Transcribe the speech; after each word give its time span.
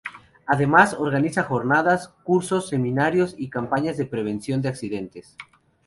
Además, 0.47 0.95
organiza 0.97 1.43
jornadas, 1.43 2.07
cursos, 2.23 2.67
seminarios 2.69 3.35
y 3.37 3.51
campañas 3.51 3.97
de 3.97 4.07
prevención 4.07 4.59
de 4.63 4.69
accidentes. 4.69 5.37